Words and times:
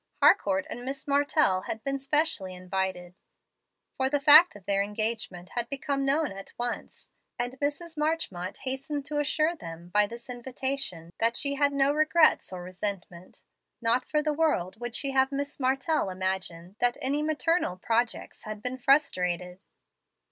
Harcourt 0.19 0.65
and 0.67 0.83
Miss 0.83 1.07
Martell 1.07 1.61
had 1.67 1.83
been 1.83 1.99
specially 1.99 2.55
invited; 2.55 3.13
for 3.97 4.09
the 4.09 4.19
fact 4.19 4.55
of 4.55 4.65
their 4.65 4.81
engagement 4.81 5.49
had 5.49 5.69
become 5.69 6.03
known 6.03 6.31
at 6.31 6.53
once, 6.57 7.11
and 7.37 7.53
Mrs. 7.59 7.99
Marchmont 7.99 8.57
hastened 8.63 9.05
to 9.05 9.19
assure 9.19 9.55
them, 9.55 9.89
by 9.89 10.07
this 10.07 10.27
invitation, 10.27 11.11
that 11.19 11.37
she 11.37 11.53
had 11.53 11.71
no 11.71 11.91
regrets 11.93 12.51
or 12.51 12.63
resentment. 12.63 13.43
Not 13.79 14.03
for 14.03 14.23
the 14.23 14.33
world 14.33 14.79
would 14.81 14.95
she 14.95 15.11
have 15.11 15.31
Miss 15.31 15.59
Martell 15.59 16.09
imagine 16.09 16.77
that 16.79 16.97
any 16.99 17.21
maternal 17.21 17.77
projects 17.77 18.45
had 18.45 18.59
been 18.63 18.79
frustrated. 18.79 19.59